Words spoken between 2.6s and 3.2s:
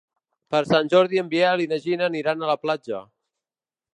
platja.